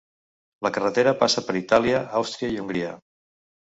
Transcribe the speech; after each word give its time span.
La 0.67 0.71
carretera 0.77 1.13
passa 1.21 1.45
per 1.51 1.59
Itàlia, 1.63 2.03
Àustria 2.25 2.53
i 2.59 2.63
Hongria. 2.67 3.01